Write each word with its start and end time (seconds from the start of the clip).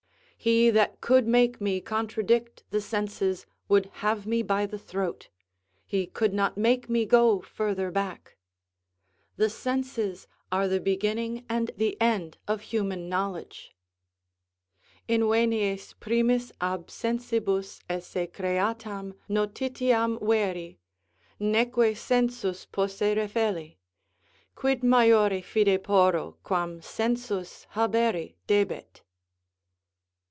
He 0.43 0.71
that 0.71 1.01
could 1.01 1.27
make 1.27 1.61
me 1.61 1.81
contradict 1.81 2.63
the 2.71 2.81
senses, 2.81 3.45
would 3.69 3.85
have 4.01 4.25
me 4.25 4.41
by 4.41 4.65
the 4.65 4.79
throat; 4.79 5.29
he 5.85 6.07
could 6.07 6.33
not 6.33 6.57
make 6.57 6.89
me 6.89 7.05
go 7.05 7.41
further 7.41 7.91
back. 7.91 8.35
The 9.37 9.51
senses 9.51 10.25
are 10.51 10.67
the 10.67 10.79
beginning 10.79 11.45
and 11.47 11.69
the 11.77 11.95
end 12.01 12.39
of 12.47 12.61
human 12.61 13.07
knowledge: 13.07 13.75
Invenies 15.07 15.93
primis 15.99 16.51
ab 16.59 16.87
sensibns 16.87 17.79
esse 17.87 18.25
creatam 18.33 19.13
Notitiam 19.29 20.19
veil; 20.27 20.73
neque 21.39 21.95
sensus 21.95 22.65
posse 22.65 23.13
refelli.... 23.13 23.75
Quid 24.55 24.81
majore 24.81 25.43
fide 25.43 25.83
porro, 25.83 26.37
quam 26.41 26.81
sensus, 26.81 27.67
haberi 27.75 28.37
Debet? 28.47 29.01